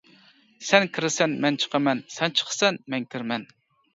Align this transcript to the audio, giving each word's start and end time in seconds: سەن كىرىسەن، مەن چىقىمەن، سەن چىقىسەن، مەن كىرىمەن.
سەن 0.69 0.85
كىرىسەن، 0.95 1.35
مەن 1.43 1.59
چىقىمەن، 1.65 2.01
سەن 2.15 2.35
چىقىسەن، 2.41 2.79
مەن 2.95 3.05
كىرىمەن. 3.15 3.47